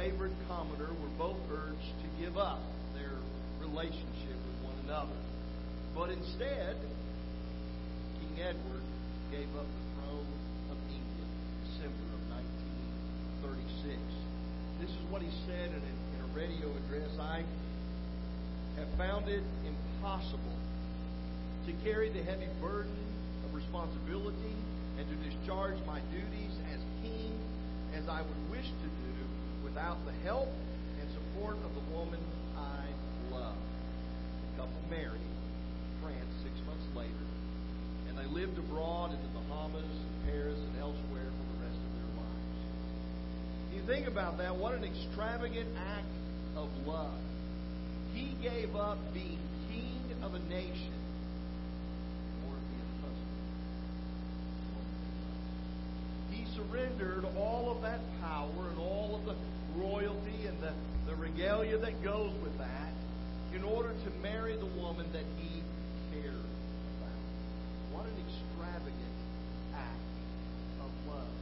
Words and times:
favorite 0.00 0.32
commoner 0.48 0.88
were 0.88 1.12
both 1.18 1.36
urged 1.52 1.92
to 2.00 2.08
give 2.24 2.38
up 2.38 2.58
their 2.96 3.12
relationship 3.60 4.32
with 4.32 4.72
one 4.72 4.78
another. 4.88 5.20
But 5.94 6.08
instead, 6.08 6.72
King 8.16 8.40
Edward 8.40 8.80
gave 9.28 9.44
up 9.60 9.68
the 9.68 9.84
throne 10.00 10.32
of 10.72 10.80
England 10.88 11.32
December 11.68 12.16
of 12.16 12.22
1936. 13.44 14.00
This 14.80 14.88
is 14.88 15.04
what 15.12 15.20
he 15.20 15.28
said 15.44 15.68
in 15.68 15.82
a, 15.84 15.92
in 16.16 16.20
a 16.24 16.30
radio 16.32 16.72
address. 16.80 17.12
I 17.20 17.44
have 18.80 18.88
found 18.96 19.28
it 19.28 19.44
impossible 19.68 20.56
to 21.68 21.76
carry 21.84 22.08
the 22.08 22.24
heavy 22.24 22.48
burden 22.64 23.04
of 23.44 23.52
responsibility 23.52 24.56
and 24.96 25.04
to 25.04 25.16
discharge 25.28 25.76
my 25.84 26.00
duties 26.08 26.56
as 26.72 26.80
king 27.04 27.36
as 27.92 28.08
I 28.08 28.24
would 28.24 28.42
wish 28.48 28.64
to 28.64 28.88
do 28.88 28.99
without 29.80 30.04
the 30.04 30.12
help 30.28 30.48
and 31.00 31.08
support 31.08 31.56
of 31.64 31.72
the 31.72 31.96
woman 31.96 32.20
I 32.54 32.84
love. 33.32 33.56
The 33.56 34.60
couple 34.60 34.76
married 34.90 35.24
in 35.24 36.02
France 36.02 36.28
six 36.42 36.52
months 36.66 36.84
later, 36.94 37.24
and 38.08 38.18
they 38.18 38.28
lived 38.28 38.58
abroad 38.58 39.10
in 39.10 39.16
the 39.16 39.40
Bahamas, 39.40 39.88
Paris, 40.26 40.58
and 40.58 40.76
elsewhere 40.80 41.32
for 41.32 41.44
the 41.48 41.58
rest 41.64 41.80
of 41.80 41.92
their 41.96 42.12
lives. 42.20 42.60
You 43.72 43.80
think 43.88 44.06
about 44.06 44.36
that, 44.36 44.54
what 44.54 44.74
an 44.74 44.84
extravagant 44.84 45.68
act 45.96 46.12
of 46.56 46.68
love. 46.86 47.16
He 48.12 48.36
gave 48.42 48.76
up 48.76 48.98
being 49.14 49.38
king 49.72 50.02
of 50.22 50.34
a 50.34 50.40
nation 50.50 50.92
surrendered 56.68 57.24
all 57.38 57.70
of 57.70 57.80
that 57.80 58.00
power 58.20 58.68
and 58.68 58.78
all 58.78 59.14
of 59.16 59.24
the 59.24 59.34
royalty 59.76 60.46
and 60.46 60.56
the, 60.60 60.72
the 61.06 61.16
regalia 61.16 61.78
that 61.78 62.02
goes 62.02 62.32
with 62.42 62.56
that 62.58 62.92
in 63.54 63.64
order 63.64 63.90
to 63.90 64.10
marry 64.22 64.56
the 64.56 64.70
woman 64.80 65.06
that 65.12 65.24
he 65.38 65.62
cared 66.12 66.34
about. 66.34 67.20
What 67.92 68.04
an 68.06 68.16
extravagant 68.22 69.16
act 69.74 70.14
of 70.80 70.90
love. 71.10 71.34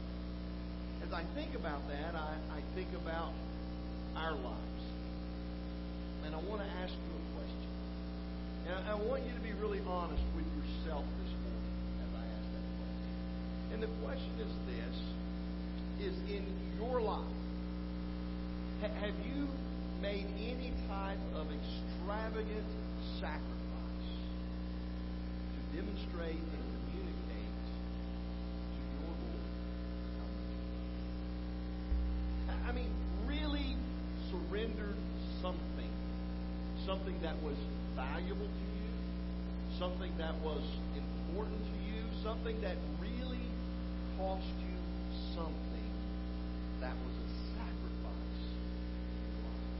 As 1.04 1.12
I 1.12 1.24
think 1.34 1.54
about 1.54 1.86
that, 1.88 2.14
I, 2.14 2.34
I 2.56 2.60
think 2.74 2.88
about 3.02 3.32
our 4.16 4.32
lives. 4.32 4.84
And 6.24 6.34
I 6.34 6.38
want 6.48 6.60
to 6.60 6.70
ask 6.82 6.92
you 6.92 7.12
a 7.12 7.24
question. 7.36 7.70
And 8.68 8.88
I 8.88 8.94
want 8.94 9.24
you 9.24 9.32
to 9.32 9.40
be 9.40 9.52
really 9.60 9.80
honest 9.86 10.22
with 10.36 10.44
yourself 10.56 11.04
this 11.24 11.32
morning 11.44 11.76
as 12.04 12.10
I 12.16 12.24
ask 12.24 12.46
that 12.52 12.66
question. 12.76 13.14
And 13.72 13.78
the 13.82 13.92
question 14.04 14.32
is 14.40 14.50
this 14.68 14.96
is 15.98 16.14
in 16.30 16.44
your 16.78 17.00
life, 17.00 17.24
have 18.80 19.14
you 19.26 19.48
made 20.00 20.26
any 20.38 20.72
type 20.88 21.18
of 21.34 21.46
extravagant 21.50 22.66
sacrifice 23.20 24.12
to 25.54 25.76
demonstrate 25.76 26.38
and 26.38 26.64
communicate 26.86 27.58
to 28.72 28.80
your 28.94 29.10
Lord 29.10 29.42
I 32.68 32.72
mean, 32.72 32.92
really 33.26 33.76
surrendered 34.30 34.96
something, 35.42 35.90
something 36.86 37.18
that 37.22 37.42
was 37.42 37.56
valuable 37.96 38.46
to 38.46 38.66
you, 38.78 39.78
something 39.78 40.12
that 40.18 40.34
was 40.44 40.62
important 40.94 41.58
to 41.58 41.78
you, 41.86 42.02
something 42.22 42.60
that 42.60 42.76
really 43.00 43.46
cost 44.18 44.46
you 44.60 44.68
something 45.38 45.92
that 46.80 46.90
was 46.90 47.14
a 47.14 47.28
sacrifice 47.54 48.42
in 49.14 49.22
your 49.30 49.38
life. 49.46 49.70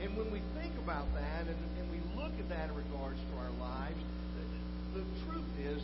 And 0.00 0.16
when 0.16 0.32
we 0.32 0.40
think 0.56 0.72
about 0.82 1.06
that 1.14 1.44
and, 1.44 1.60
and 1.76 1.86
we 1.92 2.00
look 2.16 2.32
at 2.40 2.48
that 2.48 2.70
in 2.70 2.76
regards 2.76 3.20
to 3.20 3.34
our 3.36 3.52
lives, 3.60 4.00
the, 4.94 5.00
the 5.00 5.04
truth 5.28 5.52
is 5.60 5.82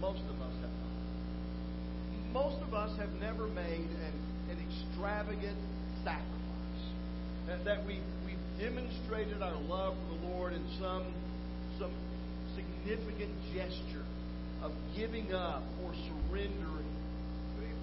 most 0.00 0.22
of 0.26 0.36
us 0.42 0.54
have 0.58 0.74
not. 0.82 0.94
Most 2.34 2.58
of 2.66 2.74
us 2.74 2.98
have 2.98 3.12
never 3.20 3.46
made 3.46 3.86
an, 3.86 4.14
an 4.50 4.58
extravagant 4.58 5.56
sacrifice. 6.02 6.82
That, 7.46 7.64
that 7.64 7.86
we, 7.86 8.00
we've 8.26 8.42
demonstrated 8.58 9.40
our 9.40 9.60
love 9.70 9.94
for 9.94 10.18
the 10.18 10.34
Lord 10.34 10.52
in 10.52 10.64
some, 10.80 11.06
some 11.78 11.92
significant 12.56 13.30
gesture 13.54 14.04
of 14.62 14.72
giving 14.96 15.32
up 15.32 15.62
or 15.84 15.92
surrendering. 15.94 16.90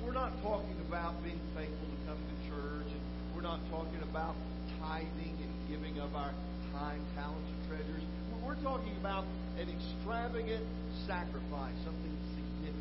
We're 0.03 0.13
not 0.13 0.33
talking 0.41 0.75
about 0.89 1.23
being 1.23 1.39
faithful 1.55 1.87
to 1.87 1.99
come 2.09 2.17
to 2.17 2.49
church, 2.49 2.91
we're 3.35 3.43
not 3.45 3.59
talking 3.69 4.01
about 4.09 4.35
tithing 4.81 5.40
giving 5.71 5.97
of 6.03 6.13
our 6.15 6.35
time, 6.75 6.99
talents, 7.15 7.47
and 7.47 7.61
treasures. 7.71 8.03
We're 8.43 8.59
talking 8.59 8.91
about 8.99 9.23
an 9.55 9.71
extravagant 9.71 10.65
sacrifice, 11.07 11.71
something 11.87 12.11
significant 12.35 12.75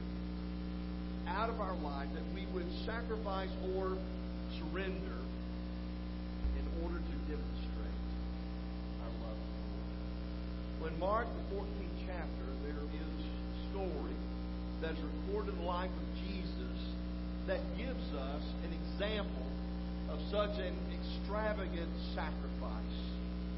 out 1.28 1.48
of 1.48 1.60
our 1.60 1.76
life 1.86 2.08
that 2.18 2.26
we 2.34 2.50
would 2.50 2.66
sacrifice 2.82 3.50
or 3.78 3.94
surrender 4.58 5.18
in 6.58 6.66
order 6.82 6.98
to 6.98 7.16
demonstrate 7.30 8.02
our 9.06 9.14
love. 9.22 9.40
When 10.82 10.98
Mark, 10.98 11.30
the 11.30 11.54
14th 11.54 11.96
chapter, 12.10 12.46
there 12.66 12.82
is 12.90 13.14
a 13.22 13.70
story 13.70 14.18
that's 14.82 14.98
recorded 14.98 15.54
in 15.54 15.60
the 15.62 15.70
life 15.70 15.94
of 15.94 16.06
Jesus 16.26 16.78
that 17.46 17.62
gives 17.78 18.06
us 18.18 18.42
an 18.66 18.74
example 18.74 19.46
of 20.10 20.18
such 20.32 20.58
an 20.58 20.74
extravagant 20.90 21.90
sacrifice 22.18 22.49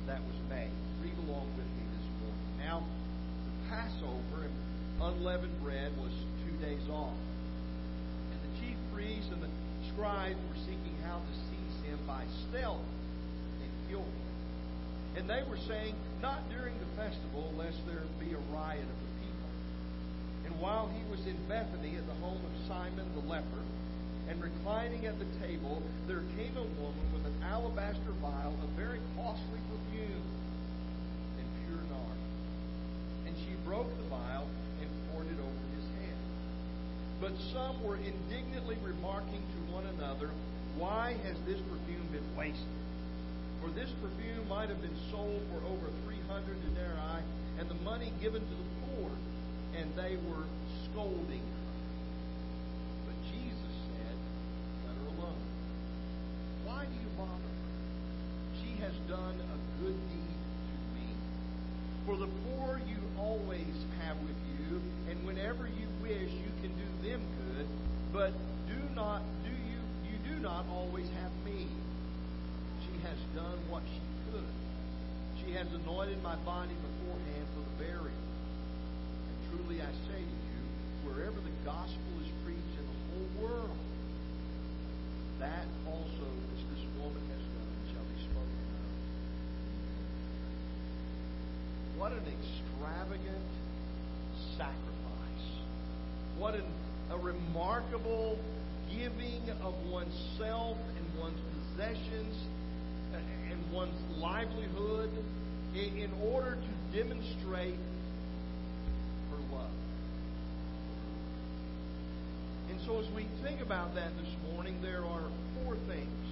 that 0.07 0.21
was 0.23 0.39
made. 0.51 0.71
Read 1.03 1.17
along 1.27 1.47
with 1.57 1.67
me 1.75 1.85
this 1.91 2.07
morning. 2.23 2.47
Now, 2.63 2.83
the 2.83 3.55
Passover 3.69 4.47
and 4.47 4.55
unleavened 5.01 5.59
bread 5.63 5.91
was 5.99 6.13
two 6.47 6.55
days 6.65 6.83
off. 6.91 7.19
And 8.31 8.39
the 8.47 8.53
chief 8.61 8.79
priests 8.95 9.31
and 9.33 9.43
the 9.43 9.51
scribes 9.91 10.39
were 10.39 10.61
seeking 10.63 10.95
how 11.03 11.19
to 11.19 11.33
seize 11.51 11.77
him 11.91 11.99
by 12.07 12.23
stealth 12.47 12.87
and 13.63 13.71
kill 13.91 14.07
him. 14.07 14.23
And 15.17 15.25
they 15.29 15.43
were 15.49 15.59
saying, 15.67 15.95
Not 16.21 16.49
during 16.51 16.75
the 16.79 16.91
festival, 16.95 17.53
lest 17.59 17.79
there 17.87 18.07
be 18.21 18.33
a 18.35 18.43
riot 18.55 18.87
of 18.87 18.99
the 19.03 19.13
people. 19.19 19.51
And 20.47 20.53
while 20.61 20.91
he 20.95 21.03
was 21.11 21.27
in 21.27 21.37
Bethany 21.49 21.97
at 21.99 22.07
the 22.07 22.19
home 22.23 22.39
of 22.39 22.55
Simon 22.69 23.07
the 23.19 23.27
leper, 23.29 23.63
and 24.33 24.41
reclining 24.41 25.05
at 25.05 25.19
the 25.21 25.29
table, 25.45 25.83
there 26.09 26.25
came 26.41 26.57
a 26.57 26.65
woman 26.81 27.07
with 27.13 27.27
an 27.29 27.37
alabaster 27.45 28.17
vial 28.25 28.57
of 28.65 28.69
very 28.81 28.99
costly 29.15 29.61
perfume 29.69 30.25
and 31.37 31.47
pure 31.69 31.85
nard. 31.93 32.21
And 33.29 33.37
she 33.45 33.53
broke 33.69 33.93
the 33.93 34.09
vial 34.09 34.49
and 34.81 34.89
poured 35.13 35.29
it 35.29 35.37
over 35.37 35.63
his 35.77 35.85
head. 36.01 36.17
But 37.21 37.37
some 37.53 37.77
were 37.85 38.01
indignantly 38.01 38.79
remarking 38.83 39.45
to 39.45 39.59
one 39.73 39.85
another, 40.01 40.31
Why 40.81 41.13
has 41.29 41.37
this 41.45 41.61
perfume 41.69 42.09
been 42.11 42.25
wasted? 42.33 42.81
For 43.61 43.69
this 43.71 43.93
perfume 44.01 44.49
might 44.49 44.71
have 44.71 44.81
been 44.81 44.97
sold 45.13 45.45
for 45.53 45.61
over 45.69 45.87
300 46.09 46.57
denarii 46.73 47.23
and 47.61 47.69
the 47.69 47.79
money 47.85 48.13
given 48.21 48.41
to 48.41 48.55
the 48.57 48.69
poor. 48.97 49.11
And 49.77 49.93
they 49.95 50.17
were 50.29 50.45
scolding 50.85 51.41
her. 51.41 51.63
But 53.07 53.17
Jesus 53.31 53.75
said, 53.89 54.17
Let 54.85 54.95
her 54.99 55.09
alone. 55.17 55.45
Why 56.67 56.85
do 56.85 56.93
you 56.93 57.11
bother 57.17 57.49
her? 57.49 57.69
She 58.61 58.77
has 58.83 58.93
done 59.13 59.37
a 59.37 59.59
good 59.85 59.99
deed 60.09 60.41
to 60.73 60.77
me. 60.97 61.09
For 62.07 62.17
the 62.17 62.29
poor 62.49 62.81
you 62.89 62.97
always 63.21 63.77
have 64.01 64.17
with 64.25 64.41
you, 64.49 64.81
and 65.11 65.21
whenever 65.27 65.69
you 65.69 65.85
wish, 66.01 66.33
you 66.33 66.53
can 66.65 66.73
do 66.73 66.89
them 67.05 67.21
good. 67.21 67.67
But 68.11 68.33
do 68.65 68.81
not 68.97 69.21
do 69.45 69.53
you 69.53 69.81
you 70.09 70.17
do 70.33 70.41
not 70.41 70.65
always 70.73 71.05
have 71.21 71.33
me. 71.45 71.69
She 72.89 72.95
has 73.05 73.21
done 73.37 73.61
what 73.69 73.83
she 73.85 74.01
could. 74.33 74.53
She 75.45 75.53
has 75.61 75.69
anointed 75.85 76.23
my 76.23 76.37
body 76.49 76.73
beforehand 76.73 77.47
for 77.53 77.63
the 77.69 77.75
burial. 77.85 78.25
And 79.29 79.37
truly 79.53 79.85
I 79.85 79.93
say 80.09 80.25
to 80.25 80.39
you, 80.49 80.61
wherever 81.05 81.37
the 81.37 81.57
gospel 81.69 82.13
is 82.25 82.33
preached 82.49 82.77
in 82.81 82.87
the 82.89 82.99
whole 83.13 83.31
world, 83.45 83.79
that 85.39 85.69
also 85.85 86.29
which 86.49 86.65
this 86.73 86.85
woman 86.97 87.21
has 87.37 87.52
what 92.03 92.11
an 92.11 92.19
extravagant 92.19 93.47
sacrifice. 94.59 95.47
What 96.37 96.57
an, 96.57 96.65
a 97.13 97.17
remarkable 97.17 98.41
giving 98.91 99.49
of 99.63 99.73
oneself 99.87 100.79
and 100.99 101.21
one's 101.21 101.39
possessions 101.55 102.35
uh, 103.15 103.19
and 103.53 103.73
one's 103.73 103.95
livelihood 104.19 105.11
in 105.77 106.11
order 106.33 106.57
to 106.57 106.99
demonstrate 106.99 107.79
her 109.31 109.55
love. 109.55 109.71
And 112.69 112.81
so, 112.85 112.99
as 112.99 113.07
we 113.15 113.29
think 113.45 113.61
about 113.61 113.95
that 113.95 114.11
this 114.19 114.53
morning, 114.53 114.75
there 114.83 115.05
are 115.05 115.31
four 115.63 115.77
things 115.87 116.27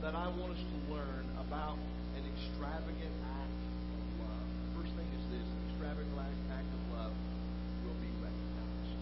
that 0.00 0.14
I 0.14 0.28
want 0.28 0.52
us 0.52 0.64
to 0.64 0.94
learn 0.94 1.24
about 1.46 1.76
an 2.16 2.24
extravagant 2.24 3.12
act 3.36 3.60
of 3.92 4.02
love. 4.24 4.48
First 4.78 4.94
thing 4.94 5.06
is 5.06 5.16
this 5.30 5.44
an 5.44 5.60
extravagant 5.68 6.08
act 6.52 6.70
of 6.72 6.82
love 6.96 7.14
will 7.84 7.98
be 8.00 8.10
recognized. 8.20 9.00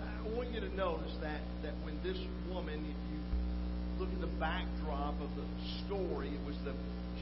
I 0.00 0.28
want 0.36 0.54
you 0.54 0.60
to 0.62 0.72
notice 0.76 1.14
that, 1.22 1.42
that 1.62 1.74
when 1.82 1.98
this 2.06 2.18
woman, 2.50 2.78
if 2.86 3.00
you 3.10 3.18
look 3.98 4.10
at 4.14 4.20
the 4.20 4.34
backdrop 4.38 5.18
of 5.20 5.30
the 5.34 5.46
story, 5.84 6.30
it 6.30 6.42
was 6.46 6.56
the 6.64 6.74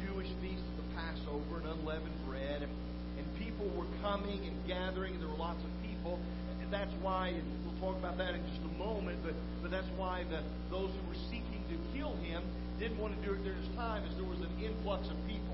Jewish 0.05 0.29
feast 0.41 0.63
of 0.63 0.77
the 0.85 0.89
Passover 0.97 1.65
and 1.65 1.81
unleavened 1.81 2.17
bread, 2.29 2.63
and, 2.63 2.73
and 3.19 3.25
people 3.41 3.69
were 3.77 3.89
coming 4.01 4.45
and 4.45 4.57
gathering, 4.69 5.17
and 5.17 5.23
there 5.23 5.29
were 5.29 5.41
lots 5.41 5.61
of 5.65 5.73
people. 5.85 6.21
And 6.61 6.69
that's 6.73 6.93
why, 7.03 7.35
and 7.35 7.45
we'll 7.65 7.81
talk 7.81 7.99
about 7.99 8.17
that 8.19 8.37
in 8.37 8.43
just 8.53 8.63
a 8.65 8.75
moment, 8.79 9.19
but, 9.25 9.35
but 9.65 9.71
that's 9.71 9.89
why 9.97 10.25
the, 10.29 10.45
those 10.71 10.93
who 10.93 11.03
were 11.09 11.21
seeking 11.33 11.61
to 11.73 11.77
kill 11.97 12.15
him 12.23 12.45
didn't 12.79 13.01
want 13.01 13.17
to 13.17 13.21
do 13.27 13.35
it 13.35 13.43
during 13.45 13.59
his 13.61 13.75
time, 13.77 14.05
as 14.05 14.15
there 14.17 14.29
was 14.29 14.41
an 14.41 14.53
influx 14.61 15.09
of 15.09 15.17
people. 15.27 15.50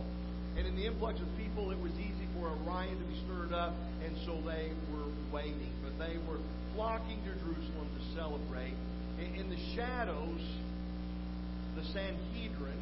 And 0.56 0.66
in 0.66 0.76
the 0.76 0.86
influx 0.86 1.20
of 1.20 1.28
people, 1.36 1.70
it 1.70 1.78
was 1.78 1.92
easy 2.00 2.26
for 2.38 2.48
a 2.48 2.56
riot 2.64 2.96
to 2.98 3.04
be 3.04 3.18
stirred 3.24 3.52
up, 3.52 3.74
and 4.04 4.16
so 4.24 4.40
they 4.48 4.72
were 4.92 5.08
waiting. 5.32 5.72
But 5.84 5.98
they 5.98 6.16
were 6.28 6.40
flocking 6.74 7.18
to 7.24 7.32
Jerusalem 7.40 7.88
to 7.92 8.16
celebrate. 8.16 8.74
In, 9.36 9.48
the 9.48 9.56
shadows, 9.74 10.40
the 11.74 11.84
Sanhedrin 11.92 12.80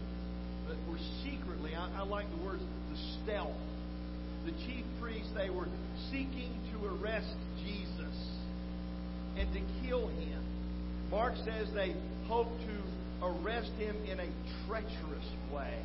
that 0.68 0.76
were 0.90 0.98
secretly, 1.22 1.74
I, 1.74 2.00
I 2.00 2.02
like 2.02 2.26
the 2.30 2.44
words, 2.44 2.62
the 2.90 2.98
stealth. 3.22 3.54
The 4.44 4.52
chief 4.66 4.84
priests, 5.00 5.30
they 5.34 5.48
were 5.48 5.68
seeking 6.10 6.52
to 6.72 6.86
arrest 6.86 7.34
Jesus 7.64 8.16
and 9.38 9.48
to 9.52 9.60
kill 9.86 10.08
him. 10.08 10.42
Mark 11.10 11.34
says 11.44 11.68
they 11.74 11.94
hoped 12.26 12.60
to 12.66 13.24
arrest 13.24 13.70
him 13.78 13.96
in 14.10 14.20
a 14.20 14.28
treacherous 14.66 15.28
way, 15.52 15.78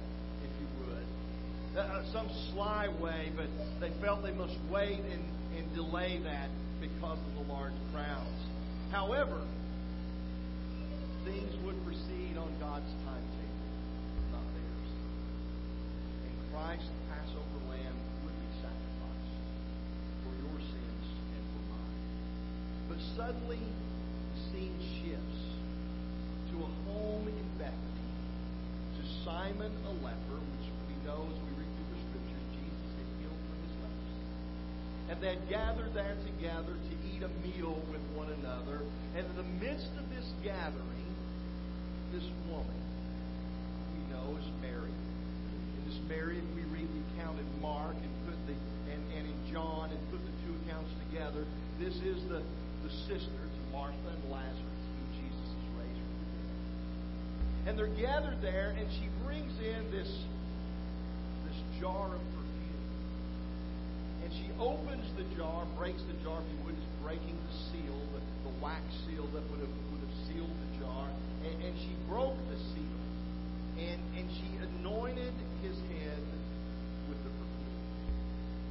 if 0.43 0.49
you 0.59 0.67
would. 0.79 0.88
Uh, 1.79 1.83
uh, 1.83 2.03
some 2.11 2.27
sly 2.51 2.89
way, 2.99 3.31
but 3.37 3.47
they 3.79 3.89
felt 4.01 4.21
they 4.21 4.35
must 4.35 4.57
wait 4.69 4.99
and, 4.99 5.23
and 5.55 5.63
delay 5.73 6.19
that 6.25 6.49
because 6.81 7.17
of 7.17 7.33
the 7.39 7.53
large 7.53 7.71
crowds. 7.93 8.41
However, 8.91 9.39
things 11.23 11.55
would 11.63 11.79
proceed 11.85 12.35
on 12.35 12.51
God's 12.59 12.91
timetable, 13.07 13.71
not 14.35 14.43
theirs. 14.51 14.91
And 16.27 16.35
Christ, 16.51 16.83
the 16.83 17.15
Passover 17.15 17.59
lamb, 17.71 17.97
would 18.27 18.35
be 18.35 18.51
sacrificed 18.59 19.39
for 20.27 20.35
your 20.35 20.59
sins 20.59 21.05
and 21.31 21.43
for 21.47 21.63
mine. 21.79 21.99
But 22.91 22.99
suddenly, 23.15 23.63
the 23.63 24.39
scene 24.51 24.75
shifts 24.99 25.41
to 26.51 26.55
a 26.59 26.71
home 26.91 27.23
in 27.31 27.47
Bethany, 27.55 28.07
to 28.99 29.01
Simon 29.23 29.71
a 29.87 29.93
leper, 30.03 30.39
which 30.43 30.67
we 30.89 30.95
know 31.05 31.23
as 31.23 31.37
we 31.45 31.51
read 31.55 31.69
through 31.69 31.89
the 31.93 32.01
scriptures, 32.09 32.45
Jesus 32.49 32.89
had 32.97 33.07
healed 33.21 33.41
from 33.45 33.57
his 33.61 33.75
leprosy. 33.79 34.25
And 35.09 35.17
they 35.21 35.37
gathered 35.49 35.93
there 35.93 36.15
together 36.21 36.77
to 36.77 36.93
eat 37.09 37.25
a 37.25 37.31
meal 37.41 37.81
with 37.89 38.01
one 38.13 38.29
another. 38.39 38.85
And 39.17 39.25
in 39.25 39.35
the 39.35 39.49
midst 39.57 39.89
of 39.97 40.05
this 40.13 40.29
gathering, 40.43 41.09
this 42.13 42.25
woman, 42.45 42.79
we 43.97 44.13
know 44.13 44.37
is 44.37 44.45
Mary. 44.61 44.93
And 44.93 45.81
this 45.89 45.97
Mary, 46.07 46.37
we 46.53 46.61
read 46.69 46.85
the 46.85 47.01
account 47.13 47.41
in 47.41 47.61
Mark 47.61 47.97
and 47.97 48.13
put 48.29 48.37
the 48.45 48.53
and, 48.93 49.01
and 49.17 49.25
in 49.25 49.39
John 49.51 49.89
and 49.89 49.99
put 50.13 50.21
the 50.21 50.35
two 50.45 50.53
accounts 50.65 50.93
together. 51.09 51.45
This 51.79 51.95
is 52.05 52.21
the, 52.29 52.41
the 52.85 52.93
sister 53.09 53.41
to 53.49 53.61
Martha 53.73 53.97
and 54.13 54.31
Lazarus. 54.31 54.83
who 54.93 55.05
Jesus 55.25 55.49
is 55.57 55.65
raised 55.73 56.05
her. 56.05 56.13
And 57.65 57.73
they're 57.77 57.97
gathered 57.97 58.41
there, 58.41 58.75
and 58.77 58.85
she 58.93 59.09
brings 59.25 59.53
in 59.57 59.89
this, 59.89 60.09
this 61.49 61.81
jar 61.81 62.13
of. 62.13 62.38
And 64.23 64.29
she 64.33 64.47
opens 64.59 65.05
the 65.15 65.23
jar, 65.35 65.65
breaks 65.77 66.01
the 66.03 66.17
jar, 66.23 66.39
if 66.41 66.47
you 66.51 66.59
would, 66.65 66.75
is 66.75 66.89
breaking 67.03 67.37
the 67.37 67.53
seal, 67.71 67.97
the, 68.13 68.21
the 68.49 68.53
wax 68.61 68.83
seal 69.07 69.25
that 69.31 69.43
would 69.49 69.61
have, 69.63 69.75
would 69.91 70.03
have 70.03 70.15
sealed 70.27 70.51
the 70.51 70.71
jar. 70.83 71.07
And, 71.47 71.55
and 71.63 71.73
she 71.79 71.93
broke 72.07 72.37
the 72.51 72.59
seal. 72.75 72.99
And, 73.79 73.99
and 74.19 74.27
she 74.35 74.49
anointed 74.59 75.33
his 75.63 75.77
head 75.87 76.23
with 77.07 77.19
the 77.23 77.31
perfume. 77.31 77.79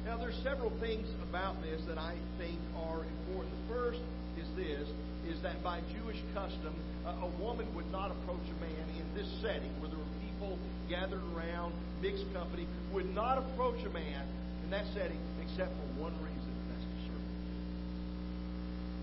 Now, 0.05 0.17
there's 0.17 0.37
several 0.45 0.69
things 0.79 1.09
about 1.27 1.61
this 1.65 1.81
that 1.89 1.97
I 1.97 2.13
think 2.37 2.59
are 2.77 3.01
important. 3.03 3.49
The 3.65 3.73
first 3.73 4.01
is 4.37 4.47
this 4.55 4.87
is 5.27 5.41
that 5.43 5.61
by 5.63 5.81
Jewish 5.93 6.17
custom, 6.33 6.73
a 7.05 7.29
woman 7.41 7.67
would 7.75 7.89
not 7.91 8.11
approach 8.11 8.45
a 8.49 8.57
man 8.61 8.85
in 8.97 9.05
this 9.13 9.27
setting 9.41 9.69
where 9.81 9.89
there 9.89 9.99
were 9.99 10.15
people 10.23 10.57
gathered 10.89 11.21
around, 11.35 11.73
mixed 12.01 12.25
company, 12.33 12.65
would 12.93 13.13
not 13.13 13.37
approach 13.37 13.77
a 13.85 13.89
man 13.89 14.23
in 14.63 14.69
that 14.71 14.85
setting 14.93 15.19
except 15.49 15.71
for 15.73 16.01
one 16.01 16.13
reason, 16.21 16.53
and 16.53 16.67
that's 16.69 16.85
to 16.85 16.97
serve. 17.09 17.25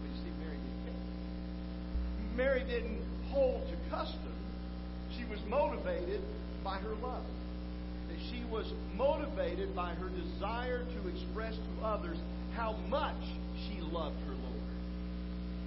But 0.00 0.08
you 0.10 0.19
see, 0.22 0.32
Mary 0.38 0.58
didn't 0.62 2.37
Mary 2.37 2.62
didn't 2.64 3.02
hold 3.31 3.62
to 3.69 3.76
custom. 3.90 4.34
She 5.16 5.25
was 5.25 5.40
motivated 5.48 6.20
by 6.62 6.76
her 6.79 6.94
love. 7.03 7.24
That 8.08 8.19
she 8.31 8.44
was 8.50 8.67
motivated 8.96 9.74
by 9.74 9.94
her 9.94 10.08
desire 10.08 10.84
to 10.84 11.08
express 11.08 11.55
to 11.55 11.84
others 11.84 12.19
how 12.55 12.76
much 12.88 13.20
she 13.67 13.81
loved 13.81 14.17
her 14.26 14.32
Lord. 14.32 14.67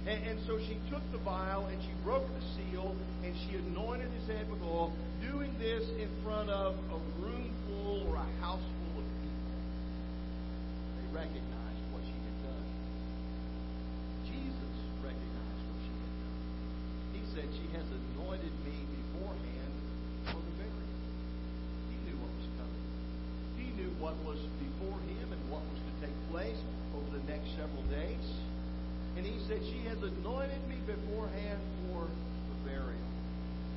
And, 0.06 0.24
and 0.24 0.40
so 0.46 0.58
she 0.58 0.78
took 0.90 1.02
the 1.12 1.18
vial 1.18 1.66
and 1.66 1.80
she 1.82 1.92
broke 2.02 2.26
the 2.26 2.44
seal 2.56 2.94
and 3.24 3.34
she 3.44 3.56
anointed 3.56 4.10
his 4.12 4.26
head 4.28 4.50
with 4.50 4.62
oil, 4.62 4.92
doing 5.20 5.54
this 5.58 5.84
in 6.00 6.08
front 6.24 6.48
of 6.48 6.74
a 6.90 7.22
room 7.22 7.50
full 7.66 8.08
or 8.08 8.16
a 8.16 8.42
house 8.42 8.62
full 8.62 8.89
recognized 11.20 11.84
what 11.92 12.00
she 12.00 12.16
had 12.16 12.36
done. 12.48 12.66
Jesus 14.24 14.74
recognized 15.04 15.62
what 15.68 15.80
she 15.84 15.92
had 15.92 16.14
done. 16.16 16.40
He 17.12 17.22
said, 17.36 17.46
She 17.60 17.66
has 17.76 17.84
anointed 17.92 18.54
me 18.64 18.76
beforehand 18.88 19.72
for 20.32 20.40
the 20.40 20.52
burial. 20.56 20.96
He 21.92 21.96
knew 22.08 22.16
what 22.24 22.32
was 22.32 22.48
coming. 22.56 22.84
He 23.60 23.68
knew 23.76 23.92
what 24.00 24.16
was 24.24 24.40
before 24.64 24.96
him 25.12 25.28
and 25.28 25.42
what 25.52 25.60
was 25.60 25.80
to 25.84 25.92
take 26.08 26.16
place 26.32 26.60
over 26.96 27.12
the 27.12 27.24
next 27.28 27.52
several 27.52 27.84
days. 27.92 28.26
And 29.20 29.28
he 29.28 29.36
said, 29.44 29.60
She 29.68 29.84
has 29.92 30.00
anointed 30.00 30.64
me 30.72 30.80
beforehand 30.88 31.60
for. 31.84 32.08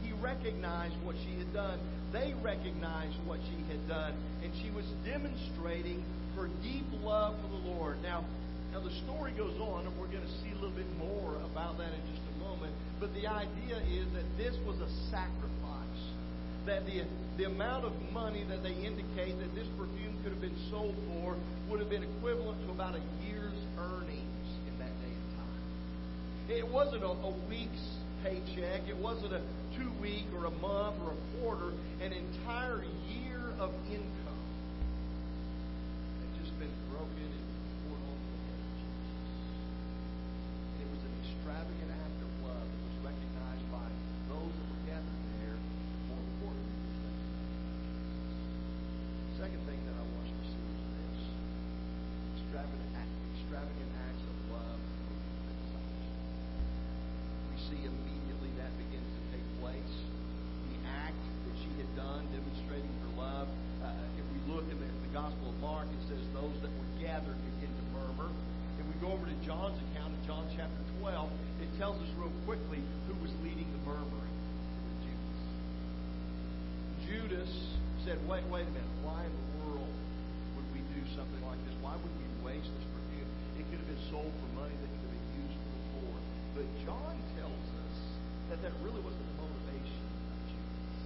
He 0.03 0.11
recognized 0.21 0.95
what 1.03 1.15
she 1.25 1.37
had 1.39 1.51
done. 1.53 1.79
They 2.11 2.35
recognized 2.43 3.15
what 3.25 3.39
she 3.49 3.57
had 3.71 3.87
done. 3.87 4.13
And 4.43 4.51
she 4.61 4.69
was 4.71 4.85
demonstrating 5.05 6.03
her 6.35 6.49
deep 6.61 6.85
love 7.01 7.35
for 7.41 7.47
the 7.47 7.63
Lord. 7.73 7.97
Now, 8.03 8.23
now 8.71 8.81
the 8.81 8.93
story 9.05 9.31
goes 9.33 9.55
on, 9.59 9.85
and 9.85 9.93
we're 9.99 10.11
going 10.11 10.25
to 10.25 10.35
see 10.43 10.51
a 10.51 10.55
little 10.55 10.75
bit 10.75 10.89
more 10.97 11.35
about 11.51 11.77
that 11.77 11.93
in 11.93 12.01
just 12.11 12.21
a 12.35 12.37
moment. 12.43 12.73
But 12.99 13.13
the 13.13 13.27
idea 13.27 13.77
is 13.89 14.05
that 14.13 14.25
this 14.37 14.55
was 14.65 14.77
a 14.81 14.89
sacrifice. 15.09 16.03
That 16.65 16.85
the, 16.85 17.03
the 17.37 17.45
amount 17.45 17.85
of 17.85 17.91
money 18.13 18.45
that 18.47 18.63
they 18.63 18.73
indicate 18.73 19.37
that 19.39 19.53
this 19.53 19.67
perfume 19.77 20.15
could 20.23 20.31
have 20.31 20.41
been 20.41 20.57
sold 20.71 20.95
for 21.11 21.35
would 21.69 21.79
have 21.79 21.89
been 21.89 22.03
equivalent 22.03 22.59
to 22.65 22.71
about 22.71 22.95
a 22.95 23.03
year's 23.27 23.59
earnings 23.77 24.47
in 24.67 24.79
that 24.79 24.93
day 25.03 25.11
and 25.11 25.27
time. 25.35 25.59
it 26.49 26.67
wasn't 26.67 27.03
a, 27.03 27.07
a 27.07 27.33
week's 27.49 27.83
paycheck. 28.23 28.87
It 28.87 28.95
wasn't 28.95 29.33
a 29.33 29.41
two 29.75 29.91
week 30.01 30.25
or 30.31 30.45
a 30.47 30.55
month 30.63 30.95
or 31.03 31.11
a 31.11 31.19
quarter. 31.37 31.75
An 31.99 32.15
entire 32.15 32.87
year 33.11 33.43
of 33.59 33.69
income 33.91 34.47
had 36.23 36.31
just 36.39 36.55
been 36.55 36.71
broken 36.87 37.27
and 37.27 37.45
poured 37.83 37.99
on 37.99 38.15
the 38.15 38.39
head 38.47 38.59
of 38.63 38.71
Jesus. 38.79 39.27
It 40.79 40.87
was 40.87 41.01
an 41.03 41.13
extravagant 41.19 41.91
act 41.99 42.19
of 42.23 42.31
love 42.47 42.63
that 42.63 42.81
was 42.87 42.97
recognized 43.11 43.67
by 43.67 43.87
those 44.31 44.55
that 44.55 44.67
were 44.71 44.83
gathered 44.87 45.21
there. 45.43 45.59
More 46.07 46.23
important, 46.23 46.67
Second 49.35 49.59
thing 49.67 49.83
that 49.83 49.95
I 49.99 50.03
want 50.15 50.31
you 50.31 50.37
to 50.39 50.47
see 50.47 50.63
is 50.63 50.79
this 50.95 51.19
extravagant, 52.39 52.95
extravagant 53.35 53.91
acts 54.07 54.23
of 54.23 54.37
love 54.55 54.79
see 57.69 57.79
immediately 57.87 58.51
that 58.59 58.71
begins 58.75 59.07
to 59.07 59.21
take 59.31 59.47
place. 59.63 59.95
The 60.67 60.77
act 60.83 61.23
that 61.47 61.55
she 61.63 61.71
had 61.79 61.89
done, 61.95 62.27
demonstrating 62.35 62.91
her 63.07 63.11
love. 63.15 63.47
Uh, 63.79 64.19
if 64.19 64.25
we 64.35 64.39
look 64.51 64.67
in 64.67 64.77
the, 64.79 64.89
the 65.07 65.11
Gospel 65.15 65.49
of 65.49 65.57
Mark, 65.63 65.87
it 65.87 66.01
says, 66.11 66.23
wait, 78.33 78.49
wait 78.49 78.65
a 78.65 78.73
minute. 78.73 78.97
Why 79.05 79.21
in 79.21 79.29
the 79.29 79.47
world 79.61 79.93
would 80.57 80.69
we 80.73 80.81
do 80.97 81.01
something 81.13 81.43
like 81.45 81.61
this? 81.69 81.77
Why 81.85 81.93
would 81.93 82.15
we 82.17 82.27
waste 82.41 82.65
this 82.65 82.87
perfume? 82.89 83.29
It 83.61 83.69
could 83.69 83.77
have 83.77 83.89
been 83.93 84.05
sold 84.09 84.33
for 84.33 84.49
money 84.57 84.73
that 84.73 84.89
could 84.89 85.05
have 85.05 85.13
been 85.13 85.29
used 85.37 85.53
for 85.53 85.69
the 85.69 85.85
poor. 85.93 86.15
But 86.57 86.65
John 86.81 87.13
tells 87.37 87.67
us 87.77 87.95
that 88.49 88.57
that 88.65 88.73
really 88.81 89.05
wasn't 89.05 89.21
the 89.21 89.37
motivation 89.37 90.01
of 90.33 90.37
Judas. 90.49 90.97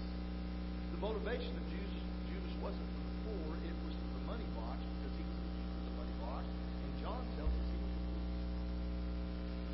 The 0.95 0.96
motivation 1.07 1.55
of 1.55 1.63
Judas, 1.71 2.03
Judas 2.27 2.55
wasn't 2.59 2.83
for 2.83 2.99
the 2.99 3.15
poor, 3.23 3.55
it 3.63 3.77
was 3.87 3.95
for 3.95 4.11
the 4.19 4.25
money 4.27 4.49
box 4.59 4.75
because 4.83 5.15
he 5.15 5.23
was 5.23 5.39
the 5.87 5.95
money 5.95 6.15
box. 6.19 6.43
And 6.83 6.91
John 6.99 7.23
tells 7.39 7.47
us 7.47 7.67
he 7.71 7.79
was. 7.79 8.35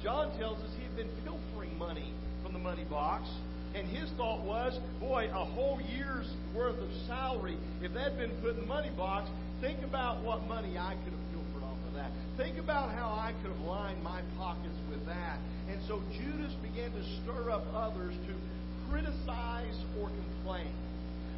John 0.06 0.26
tells 0.38 0.58
us 0.62 0.70
he 0.78 0.86
had 0.86 0.94
been 0.94 1.10
pilfering 1.26 1.74
money 1.82 2.14
from 2.46 2.54
the 2.54 2.62
money 2.62 2.86
box. 2.86 3.26
And 3.74 3.90
his 3.90 4.14
thought 4.14 4.46
was, 4.46 4.78
boy, 5.02 5.26
a 5.34 5.46
whole 5.58 5.82
year's 5.82 6.30
worth 6.54 6.78
of 6.78 6.94
salary, 7.10 7.58
if 7.82 7.92
that 7.98 8.14
had 8.14 8.18
been 8.22 8.38
put 8.46 8.54
in 8.54 8.62
the 8.62 8.70
money 8.70 8.94
box, 8.94 9.26
think 9.58 9.82
about 9.82 10.22
what 10.22 10.46
money 10.46 10.78
I 10.78 10.94
could 11.02 11.18
have 11.18 11.26
pilfered 11.34 11.66
off 11.66 11.82
of 11.90 11.98
that. 11.98 12.14
Think 12.38 12.62
about 12.62 12.94
how 12.94 13.10
I 13.10 13.34
could 13.42 13.50
have 13.50 13.66
lined 13.66 14.04
my 14.04 14.22
pockets 14.38 14.78
with 14.86 15.04
that. 15.08 15.42
And 15.66 15.82
so 15.90 15.98
Judas 16.14 16.54
began 16.62 16.94
to 16.94 17.02
stir 17.26 17.50
up 17.50 17.66
others 17.74 18.14
to 18.30 18.34
criticize 18.92 19.82
or 19.98 20.14
complain 20.14 20.70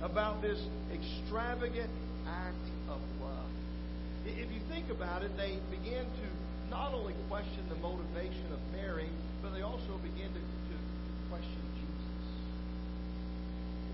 about 0.05 0.41
this 0.41 0.61
extravagant 0.93 1.89
act 2.27 2.65
of 2.89 3.01
love. 3.19 3.49
If 4.25 4.49
you 4.53 4.61
think 4.69 4.89
about 4.89 5.21
it, 5.21 5.35
they 5.37 5.57
began 5.69 6.05
to 6.05 6.27
not 6.69 6.93
only 6.93 7.13
question 7.29 7.61
the 7.69 7.75
motivation 7.77 8.45
of 8.53 8.59
Mary, 8.71 9.09
but 9.41 9.53
they 9.53 9.61
also 9.61 9.97
began 10.01 10.29
to, 10.29 10.39
to 10.39 10.75
question 11.29 11.65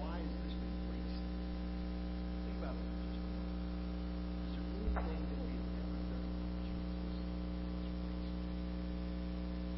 why 0.02 0.18
is 0.18 0.34
this 0.44 0.56
being 0.58 0.82
wasted? 0.90 1.30
Think 2.42 2.58
about 2.60 2.74
it 2.74 2.86
for 2.90 2.98
just 3.06 3.22
a 3.22 3.32
moment. 3.32 3.62
Is 4.42 4.52
there 4.52 4.66
anything 4.66 5.30
that 5.30 5.46
we 5.46 5.54
have 5.62 5.72
ever 5.78 6.00
done 6.10 6.28
for 6.42 6.52
Jesus 6.66 7.16
that's 7.22 7.90
wasted? 8.02 8.50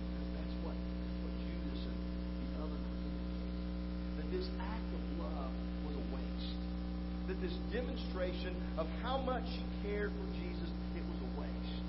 Because 0.09 0.29
that's 0.31 0.55
what, 0.63 0.77
that's 0.79 1.19
what 1.27 1.33
Judas 1.43 1.81
and 1.91 1.99
the 2.39 2.49
others 2.63 2.83
were 2.87 3.03
indicating. 3.03 3.67
That 4.15 4.27
this 4.31 4.47
act 4.63 4.89
of 4.95 5.03
love 5.21 5.51
was 5.83 5.95
a 5.99 6.05
waste. 6.15 6.61
That 7.27 7.37
this 7.43 7.55
of 8.77 8.87
how 9.01 9.17
much 9.17 9.43
she 9.45 9.63
cared 9.87 10.11
for 10.11 10.27
Jesus, 10.39 10.69
it 10.95 11.03
was 11.05 11.19
a 11.21 11.39
waste. 11.39 11.87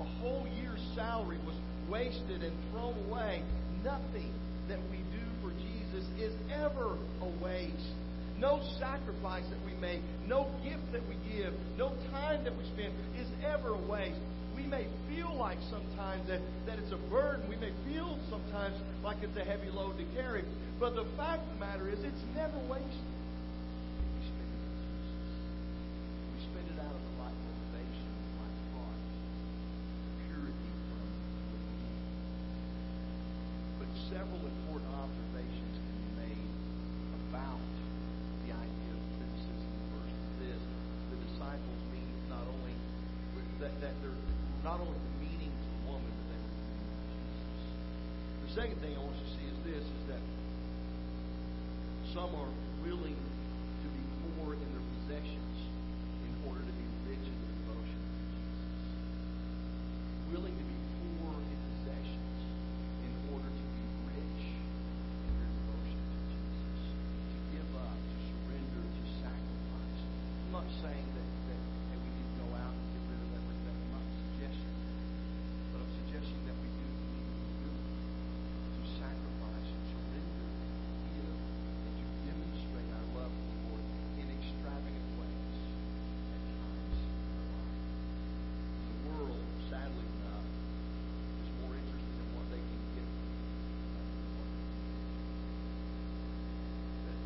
A 0.00 0.08
whole 0.20 0.46
year's 0.60 0.80
salary 0.94 1.38
was 1.46 1.56
wasted 1.88 2.42
and 2.42 2.52
thrown 2.70 2.94
away. 3.08 3.42
Nothing 3.84 4.32
that 4.68 4.80
we 4.90 4.98
do 5.12 5.24
for 5.42 5.50
Jesus 5.52 6.04
is 6.18 6.34
ever 6.52 6.96
a 7.22 7.44
waste. 7.44 7.92
No 8.38 8.60
sacrifice 8.78 9.44
that 9.50 9.58
we 9.66 9.74
make, 9.80 10.00
no 10.26 10.46
gift 10.62 10.92
that 10.92 11.02
we 11.08 11.16
give, 11.30 11.52
no 11.76 11.90
time 12.12 12.44
that 12.44 12.56
we 12.56 12.64
spend 12.70 12.94
is 13.18 13.26
ever 13.44 13.74
a 13.74 13.82
waste. 13.90 14.20
We 14.54 14.66
may 14.66 14.86
feel 15.08 15.34
like 15.36 15.58
sometimes 15.70 16.26
that, 16.28 16.40
that 16.66 16.78
it's 16.78 16.92
a 16.92 16.98
burden. 17.10 17.48
We 17.48 17.56
may 17.56 17.72
feel 17.86 18.18
sometimes 18.30 18.76
like 19.02 19.18
it's 19.22 19.36
a 19.36 19.44
heavy 19.44 19.70
load 19.70 19.98
to 19.98 20.04
carry. 20.14 20.44
But 20.78 20.94
the 20.94 21.06
fact 21.16 21.42
of 21.42 21.50
the 21.54 21.60
matter 21.66 21.88
is, 21.90 21.98
it's 22.02 22.24
never 22.34 22.58
wasted. 22.70 23.10
We 24.18 24.22
spend 24.22 24.50
it 24.50 24.62
on 24.62 24.74
Jesus. 24.78 25.30
We 26.34 26.38
spend 26.46 26.66
it 26.74 26.78
out 26.78 26.94
of 26.94 27.02
the 27.06 27.14
right 27.22 27.38
motivation, 27.38 28.06
the 28.06 28.34
right 28.38 28.58
heart, 28.74 29.02
purity 30.26 30.70
from 30.90 31.06
within. 31.54 31.98
But 33.78 33.90
several 34.10 34.42
important 34.42 34.90
observations 34.90 35.74
can 35.86 35.96
be 36.02 36.10
made 36.18 36.50
about 37.30 37.62
the 38.42 38.50
idea 38.58 38.90
of 38.90 39.02
criticism. 39.22 39.70
First 39.94 40.18
is 40.18 40.34
this: 40.50 40.62
the 41.14 41.18
disciples 41.30 41.80
mean 41.94 42.10
not 42.26 42.42
only 42.42 42.74
that, 43.62 43.74
that 43.82 43.94
they're 44.02 44.18
not 44.62 44.82
only 44.82 44.98
demeaning 45.18 45.54
to 45.54 45.68
the 45.70 45.82
woman, 45.90 46.06
but 46.06 46.26
they 46.30 46.38
were 46.38 46.54
demeaning 46.54 46.98
to 47.02 47.18
Jesus. 47.26 47.62
The 48.46 48.52
second 48.58 48.78
thing 48.82 48.94
I 48.94 49.02
want 49.02 49.18
you 49.18 49.26
to 49.26 49.34
see 49.38 49.46
is 49.50 49.58
this: 49.66 49.82
is 49.82 50.04
that 50.10 50.22
some 52.14 52.32
are 52.40 52.48
willing 52.80 53.16
to 53.16 53.86
be 53.92 54.00
poor 54.24 54.56
in 54.56 54.68
their 54.72 54.80
possessions 54.96 55.56
in 56.24 56.32
order 56.48 56.64
to 56.64 56.72
be 56.72 56.86
rich 57.04 57.20
in 57.20 57.36
their 57.36 57.52
devotion 57.68 58.00
to 58.00 58.16
Jesus. 58.32 58.64
Willing 60.32 60.56
to 60.56 60.64
be 60.64 60.78
poor 61.20 61.36
in 61.36 61.58
possessions 61.68 62.40
in 63.04 63.12
order 63.28 63.50
to 63.52 63.64
be 63.76 63.84
rich 64.08 64.40
in 64.48 65.32
their 65.36 65.52
devotion 65.52 66.00
to 66.00 66.16
Jesus. 66.32 66.80
To 67.28 67.38
give 67.52 67.70
up, 67.76 68.00
to 68.00 68.16
surrender, 68.24 68.80
to 68.88 69.02
sacrifice. 69.20 70.00
I'm 70.48 70.64
not 70.64 70.68
saying 70.80 71.08
that, 71.12 71.28
that 71.28 71.60
hey, 71.92 71.98
we 72.00 72.08
need 72.08 72.24
to 72.24 72.36
go 72.40 72.48
out 72.56 72.72
and 72.72 72.88
get 72.88 73.04
rid 73.04 73.20
of 73.20 73.30
everything. 73.36 73.76
I'm 73.84 73.92
not 74.00 74.08
suggesting 74.16 74.72
that. 74.80 74.96
But 75.76 75.84
I'm 75.84 75.92
suggesting 76.08 76.40
that 76.48 76.56
we 76.56 76.72
do 76.72 76.84
need 76.88 77.04
to 77.04 77.12
be 77.12 77.20
willing 77.68 77.84
to 77.84 78.80
sacrifice 78.96 79.68
and 79.76 79.84
surrender 79.92 80.48
and 80.48 81.04
give 81.20 81.28
and 81.28 81.92
to 82.00 82.06
demonstrate 82.28 82.88
our 82.96 83.06
love 83.16 83.32
for 83.32 83.46
the 83.48 83.58
Lord 83.68 83.84
in 84.18 84.26
extravagant 84.28 85.08
ways 85.16 85.56
at 86.34 86.42
times 86.58 86.96
in 86.98 87.30
our 87.38 87.46
life. 87.54 87.78
The 88.88 88.96
world, 89.08 89.46
sadly 89.70 90.06
enough, 90.18 90.48
is 91.44 91.48
more 91.62 91.72
interested 91.76 92.16
in 92.18 92.28
what 92.34 92.46
they 92.50 92.58
can 92.60 92.82
get 92.98 93.06
from 93.08 93.30
you 93.30 93.46
than 93.94 94.06
what 94.36 94.48
they 94.52 94.64
can 94.66 94.82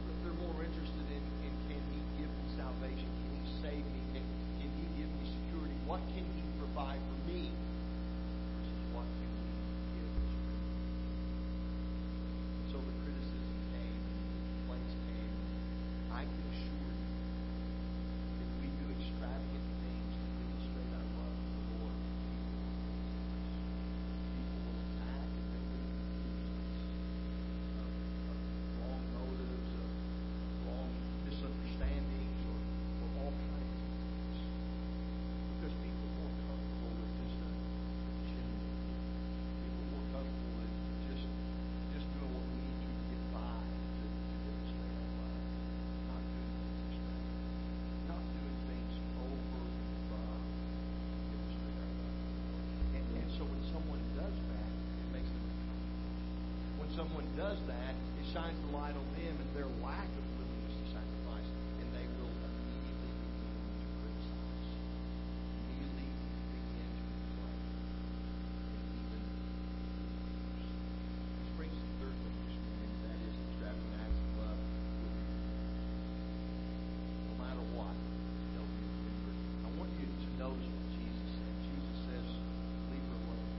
give. 0.06 0.16
They're 0.22 0.38
more 0.42 0.58
interested 0.62 1.06
in, 1.10 1.22
in 1.48 1.52
can 1.66 1.82
he 1.90 1.98
give 2.20 2.30
me 2.30 2.44
salvation? 2.54 3.08
Can 3.08 3.30
he 3.40 3.44
save 3.58 3.82
me? 3.88 4.00
Can, 4.14 4.22
can 4.60 4.70
he 4.78 4.84
give 5.00 5.10
me 5.10 5.24
security? 5.26 5.74
What 5.88 6.04
can 6.12 6.22
he 6.22 6.42
provide 6.60 7.00
for 7.02 7.18
me? 7.26 7.50
Versus 7.50 8.82
what 8.94 9.08
can 9.18 9.30
we 9.32 9.48
give 9.96 10.06
and 10.12 10.26
surrender? 10.30 10.70
And 12.52 12.64
so 12.70 12.78
the 12.78 12.94
criticism 13.02 13.56
came, 13.72 13.98
the 13.98 14.52
complaints 14.62 14.94
came. 15.08 15.32
I 16.12 16.22
can 16.28 16.44
assure 16.52 16.92
you, 16.92 17.08
if 18.44 18.50
we 18.60 18.68
do 18.68 18.84
extravagant 18.92 19.66
things 19.82 20.12
to 20.12 20.26
demonstrate 20.28 20.92
our 20.92 21.06
love 21.18 21.34
for 21.40 21.50
the 21.56 21.64
Lord, 21.82 21.96
people 24.36 24.60
will 24.60 24.78
attack 24.92 25.28
and 25.32 25.46
they 25.52 25.62
will 25.72 25.84
accuse 25.88 26.52
us 26.52 26.76
of, 27.80 27.88
of 27.88 28.36
wrong 28.76 29.02
motives, 29.16 29.70
of 29.72 29.88
wrong 30.68 30.90
misunderstandings, 31.24 32.40
or, 32.44 32.60
or 32.60 33.08
all 33.24 33.32
kinds 33.32 33.78
of 33.82 33.90
things. 34.04 34.36
Because 35.56 35.74
people 35.80 36.04
are 36.12 36.16
more 36.22 36.34
comfortable 36.44 36.92
with 36.92 37.12
just 37.24 37.40
a 37.40 37.50
genuine 38.28 38.76
gift. 38.84 39.00
People 39.64 39.80
are 39.80 39.90
more 39.96 40.06
comfortable 40.12 40.54
with 40.60 40.72
just 41.08 41.24
just 41.92 42.06
doing 42.16 42.32
what 42.32 42.44
we 42.52 42.58
need 42.62 42.78
to 42.82 42.88
to 42.92 43.04
get 43.12 43.22
by 43.32 43.62
to, 43.62 44.02
to 44.02 44.34
demonstrate 44.42 44.94
our 44.96 45.12
love. 45.22 45.38
Not 46.08 46.22
doing 46.32 46.50
things 46.52 46.80
extravagant. 46.88 47.38
Not 48.08 48.22
doing 48.32 48.58
things 48.66 48.92
over 49.22 49.62
and 49.62 49.92
above 50.02 50.42
to 50.42 51.26
demonstrate 51.30 51.76
our 51.78 51.92
love 52.00 52.14
for 52.16 52.26
the 52.32 52.38
Lord. 52.42 52.64
And, 52.96 53.04
and 53.22 53.28
so 53.36 53.42
when 53.46 53.62
someone 53.70 54.02
does 54.18 54.36
that, 54.50 54.70
it 54.72 55.08
makes 55.14 55.30
them 55.30 55.44
uncomfortable. 55.46 56.10
When 56.80 56.90
someone 57.02 57.26
does 57.34 57.58
that, 57.66 57.98
it 57.98 58.26
shines 58.30 58.54
the 58.70 58.78
light 58.78 58.94
on 58.94 59.06
them 59.18 59.34
and 59.34 59.48
their 59.58 59.66
lack 59.82 60.06
of 60.06 60.24
willingness 60.38 60.70
to 60.70 60.86
sacrifice, 60.94 61.50
and 61.82 61.90
they 61.98 62.06
will 62.14 62.30
immediately 62.30 63.10
begin 63.26 63.58
to 63.82 63.86
criticize, 63.98 64.70
immediately 65.66 66.06
begin 66.54 66.86
to 66.94 67.02
complain, 67.02 67.58
and 68.70 68.86
even 69.02 69.18
which 71.42 71.50
brings 71.58 71.74
the 71.74 71.90
third 71.98 72.14
thing 72.22 72.38
this 72.46 72.54
morning, 72.70 72.94
that 73.02 73.18
is 73.18 73.34
extravagant 73.50 73.98
acts 73.98 74.22
of 74.22 74.30
love. 74.38 74.62
No 77.26 77.34
matter 77.42 77.66
what, 77.74 77.98
they'll 78.54 78.62
be 78.78 78.86
remembered. 78.94 79.42
I 79.66 79.74
want 79.74 79.90
you 79.98 80.06
to 80.06 80.28
notice 80.38 80.70
what 80.70 80.86
Jesus 80.94 81.34
said. 81.34 81.50
Jesus 81.66 81.98
says, 82.06 82.30
leave 82.94 83.02
her 83.10 83.18
alone. 83.26 83.50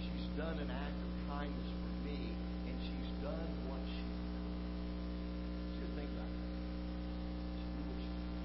She's 0.00 0.24
done 0.40 0.56
an 0.64 0.72
act 0.72 0.96
of 0.96 1.12
kindness 1.28 1.68
for 1.76 1.92
me, 2.08 2.32
and 2.68 2.76
she's 2.82 3.10
done 3.24 3.50
what 3.70 3.80
she 3.88 4.04
could. 4.04 4.52
Just 5.80 5.92
think 5.96 6.10
about 6.12 6.28
that. 6.28 6.50
She 7.56 7.66
knew 7.72 7.84
what 7.88 7.98
she 8.02 8.12
could. 8.12 8.42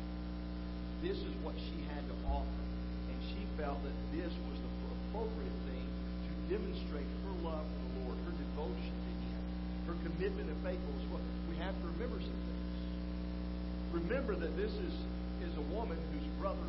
This 1.03 1.19
is 1.19 1.33
what 1.43 1.57
she 1.57 1.77
had 1.91 2.03
to 2.07 2.15
offer, 2.31 2.63
and 3.11 3.17
she 3.27 3.41
felt 3.59 3.81
that 3.83 3.97
this 4.15 4.31
was 4.47 4.57
the 4.61 4.71
appropriate 4.87 5.57
thing 5.67 5.83
to 5.83 6.31
demonstrate 6.53 7.09
her 7.27 7.33
love 7.43 7.65
for 7.65 7.81
the 7.81 7.91
Lord, 8.07 8.17
her 8.23 8.35
devotion 8.39 8.95
to 8.95 9.11
Him, 9.19 9.41
her 9.91 9.97
and 10.57 10.65
faithfulness. 10.65 11.05
Well, 11.11 11.21
we 11.49 11.55
have 11.57 11.75
to 11.81 11.87
remember 11.97 12.17
some 12.21 12.41
things. 12.49 12.77
Remember 13.93 14.35
that 14.35 14.55
this 14.57 14.71
is, 14.71 14.93
is 15.45 15.53
a 15.57 15.65
woman 15.73 15.97
whose 16.13 16.27
brother 16.39 16.65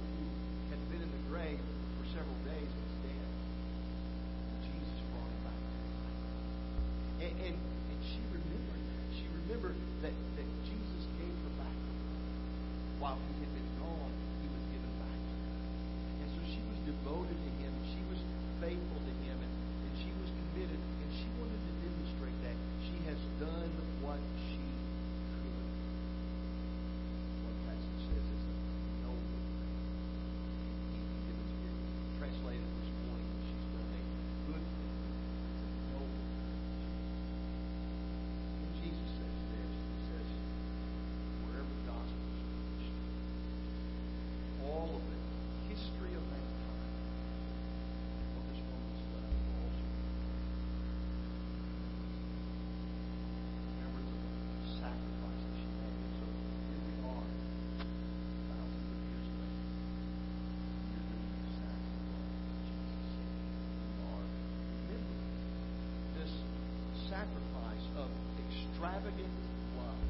extravagant 68.88 69.28
love, 69.76 70.00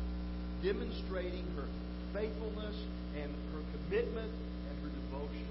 demonstrating 0.62 1.42
her 1.56 1.66
faithfulness 2.14 2.76
and 3.18 3.30
her 3.52 3.62
commitment 3.74 4.30
and 4.30 4.74
her 4.82 4.90
devotion. 5.02 5.50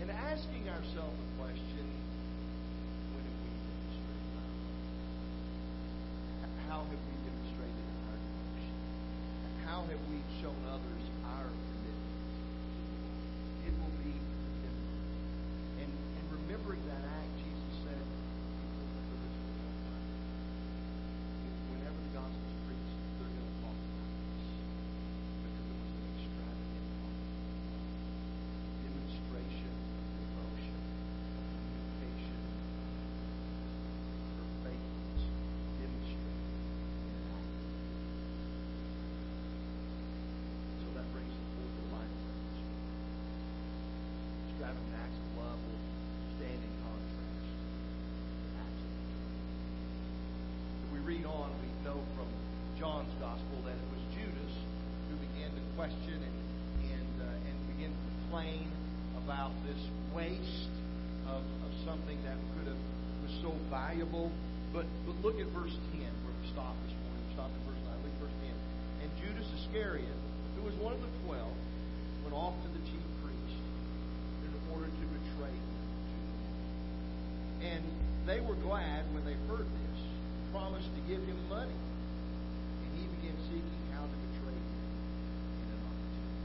And 0.00 0.10
asking 0.10 0.68
ourselves 0.70 1.18
a 1.18 1.28
question, 1.42 1.86
when 3.10 3.22
have 3.26 3.38
we 3.42 3.50
demonstrated 3.66 4.30
our 4.38 4.50
love? 6.38 6.54
How 6.70 6.80
have 6.86 7.02
we 7.02 7.16
demonstrated 7.26 7.86
our 8.06 8.18
devotion? 8.30 8.78
How 9.66 9.80
have 9.82 10.02
we 10.06 10.18
shown 10.38 10.58
others 10.70 11.02
our 11.34 11.50
commitment? 11.50 12.14
It 13.66 13.74
will 13.74 13.96
be. 14.06 14.14
And, 15.82 15.90
and 15.90 16.24
remembering 16.46 16.82
that 16.86 17.11
something 61.92 62.16
that 62.24 62.40
could 62.56 62.72
have 62.72 62.80
was 63.20 63.36
so 63.44 63.52
valuable. 63.68 64.32
But 64.72 64.88
but 65.04 65.12
look 65.20 65.36
at 65.36 65.44
verse 65.52 65.76
ten 65.92 66.08
where 66.24 66.32
we 66.40 66.48
stop 66.48 66.72
this 66.88 66.96
morning. 67.04 67.20
We 67.28 67.36
stop 67.36 67.52
at 67.52 67.62
verse 67.68 67.82
nine. 67.84 68.00
Look 68.00 68.16
at 68.16 68.20
verse 68.24 68.38
ten. 68.40 68.56
And 69.04 69.08
Judas 69.20 69.44
Iscariot, 69.60 70.16
who 70.56 70.64
was 70.64 70.72
one 70.80 70.96
of 70.96 71.04
the 71.04 71.12
twelve, 71.28 71.52
went 72.24 72.32
off 72.32 72.56
to 72.64 72.68
the 72.72 72.80
chief 72.88 73.04
priest 73.20 73.60
in 74.40 74.56
order 74.72 74.88
to 74.88 75.04
betray 75.20 75.52
him. 75.52 75.76
And 77.76 77.84
they 78.24 78.40
were 78.40 78.56
glad 78.64 79.04
when 79.12 79.28
they 79.28 79.36
heard 79.52 79.68
this, 79.68 80.00
promised 80.48 80.88
to 80.88 81.02
give 81.04 81.20
him 81.20 81.36
money. 81.52 81.76
And 81.76 82.90
he 82.96 83.04
began 83.20 83.36
seeking 83.52 83.84
how 83.92 84.08
to 84.08 84.16
betray 84.32 84.56
him 84.56 84.80
in 85.60 85.66
an 85.76 85.82
opportunity. 85.92 86.40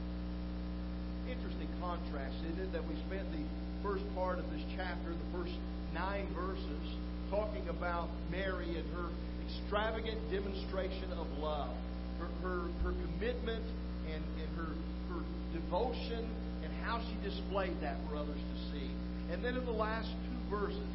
Interesting 1.32 1.72
contrast, 1.80 2.36
isn't 2.52 2.68
it, 2.68 2.76
that 2.76 2.84
we 2.84 2.92
spent 3.08 3.24
the 3.32 3.40
first 3.82 4.04
part 4.14 4.38
of 4.38 4.44
this 4.50 4.62
chapter, 4.76 5.10
the 5.10 5.38
first 5.38 5.54
nine 5.94 6.26
verses, 6.34 6.84
talking 7.30 7.66
about 7.68 8.08
Mary 8.30 8.76
and 8.76 8.86
her 8.94 9.08
extravagant 9.46 10.18
demonstration 10.30 11.12
of 11.12 11.26
love, 11.38 11.74
her, 12.18 12.28
her, 12.42 12.60
her 12.82 12.94
commitment 13.06 13.64
and, 14.12 14.22
and 14.40 14.50
her, 14.56 14.72
her 15.12 15.22
devotion, 15.52 16.26
and 16.64 16.72
how 16.84 17.00
she 17.00 17.16
displayed 17.28 17.74
that 17.80 17.96
for 18.08 18.16
others 18.16 18.40
to 18.40 18.56
see. 18.72 18.90
And 19.32 19.44
then 19.44 19.56
in 19.56 19.64
the 19.64 19.76
last 19.76 20.08
two 20.08 20.40
verses, 20.50 20.88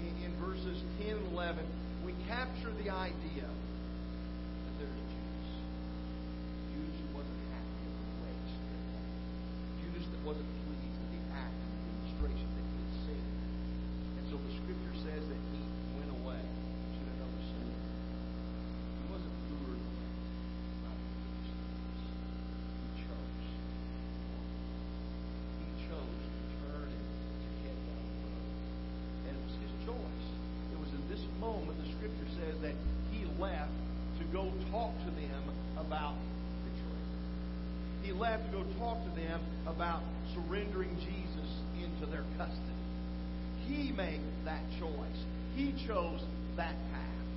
in, 0.00 0.24
in, 0.24 0.32
verses 0.42 0.78
10 1.02 1.16
and 1.16 1.32
11, 1.32 1.64
we 2.04 2.12
capture 2.28 2.70
the 2.82 2.90
idea 2.90 3.46
that 3.46 4.74
there's 4.78 5.00
Judas. 5.10 5.48
Judas 6.74 6.98
wasn't 7.14 7.40
happy 7.54 7.86
with 7.86 8.06
the 8.06 8.16
way 8.22 8.34
Judas 9.82 10.06
that 10.10 10.22
wasn't 10.26 10.65
chose 45.86 46.24
that 46.56 46.74
path. 46.90 47.35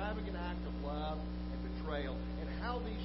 extravagant 0.00 0.36
act 0.48 0.64
of 0.66 0.72
love 0.82 1.18
and 1.52 1.60
betrayal, 1.76 2.16
and 2.40 2.48
how 2.62 2.80
these 2.88 3.04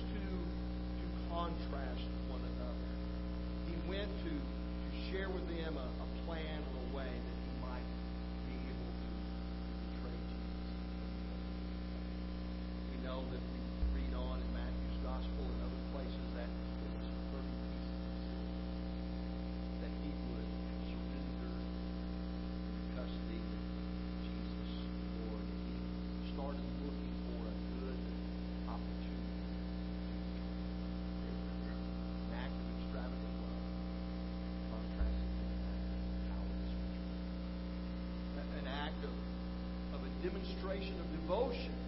demonstration 40.26 40.96
of 41.00 41.12
devotion. 41.12 41.85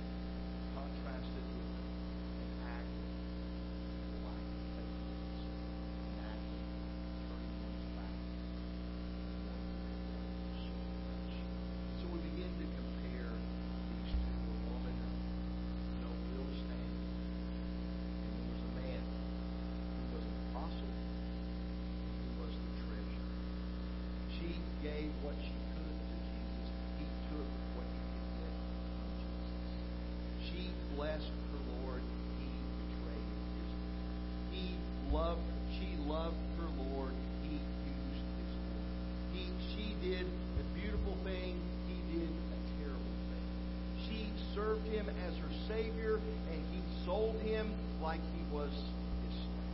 Savior, 45.77 46.19
and 46.51 46.59
he 46.73 46.81
sold 47.05 47.39
him 47.41 47.71
like 48.01 48.19
he 48.35 48.55
was 48.55 48.71
his 48.71 49.35
slave. 49.37 49.69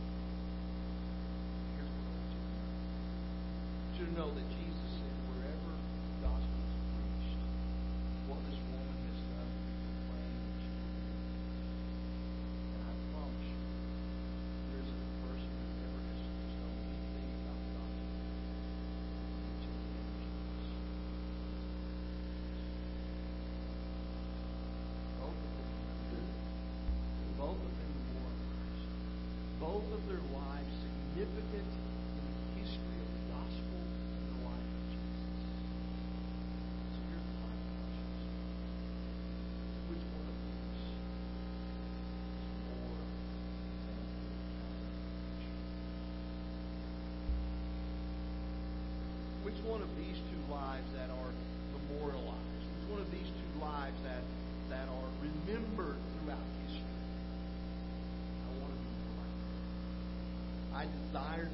To 3.96 4.02
know 4.20 4.28
that 4.28 4.48
Jesus 4.50 4.73
also 29.84 29.98
through 30.08 30.43
desires 61.06 61.50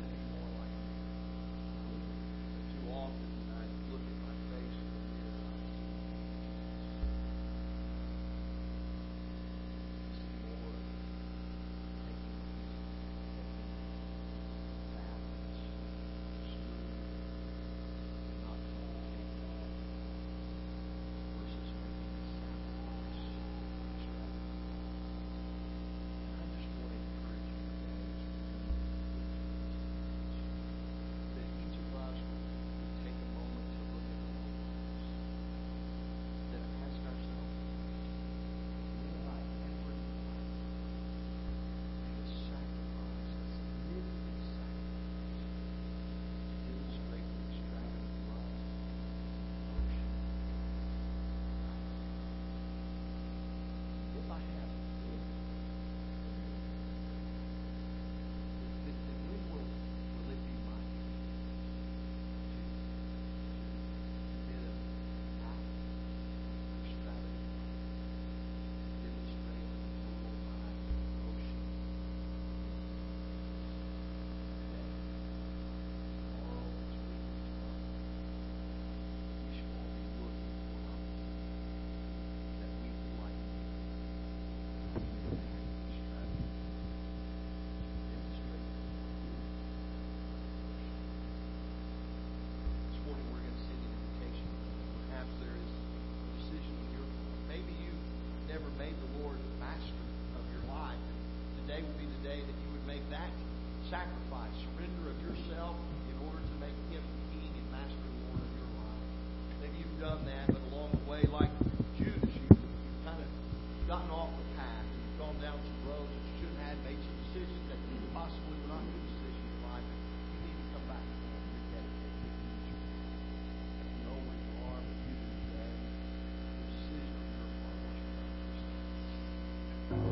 sacrifice, 103.90 104.55
surrender 104.62 105.11
of 105.11 105.18
yourself 105.20 105.74